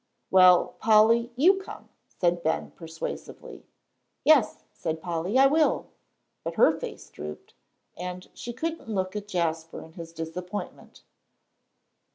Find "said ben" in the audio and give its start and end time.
2.07-2.71